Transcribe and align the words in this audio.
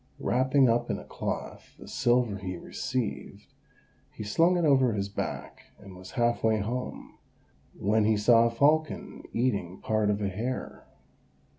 Wrapping 0.19 0.67
up 0.67 0.89
in 0.89 0.97
a 0.97 1.03
cloth 1.03 1.75
the 1.77 1.87
silver 1.87 2.37
he 2.39 2.57
received, 2.57 3.53
he 4.11 4.23
slung 4.23 4.57
it 4.57 4.65
over 4.65 4.93
his 4.93 5.09
back, 5.09 5.65
and 5.77 5.95
was 5.95 6.09
half 6.17 6.43
way 6.43 6.57
home, 6.57 7.19
when 7.77 8.05
he 8.05 8.17
saw 8.17 8.45
a 8.47 8.49
falcon 8.49 9.21
eating 9.31 9.77
part 9.79 10.09
of 10.09 10.19
a 10.19 10.27
hare. 10.29 10.87